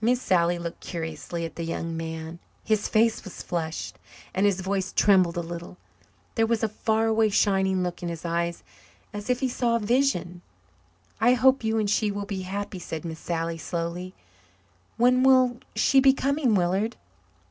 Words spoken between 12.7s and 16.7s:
said Miss Sally slowly. "When will she be coming,